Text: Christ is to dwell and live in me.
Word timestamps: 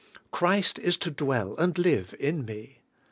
Christ 0.31 0.79
is 0.79 0.97
to 0.97 1.11
dwell 1.11 1.55
and 1.57 1.77
live 1.77 2.15
in 2.19 2.43
me. 2.43 2.79